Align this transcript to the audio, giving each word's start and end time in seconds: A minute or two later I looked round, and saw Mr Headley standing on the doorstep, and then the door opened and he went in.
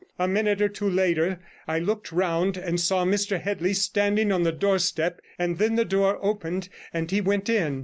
A 0.17 0.27
minute 0.27 0.63
or 0.63 0.67
two 0.67 0.89
later 0.89 1.39
I 1.67 1.77
looked 1.77 2.11
round, 2.11 2.57
and 2.57 2.79
saw 2.81 3.05
Mr 3.05 3.39
Headley 3.39 3.73
standing 3.73 4.31
on 4.31 4.41
the 4.41 4.51
doorstep, 4.51 5.21
and 5.37 5.59
then 5.59 5.75
the 5.75 5.85
door 5.85 6.17
opened 6.25 6.69
and 6.91 7.11
he 7.11 7.21
went 7.21 7.49
in. 7.49 7.79